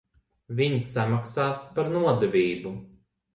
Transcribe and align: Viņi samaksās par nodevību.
Viņi 0.59 0.79
samaksās 0.85 1.61
par 1.77 1.93
nodevību. 1.97 2.73